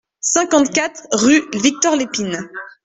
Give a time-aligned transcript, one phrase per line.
[0.19, 2.49] cinquante-quatre rue Victor Lépine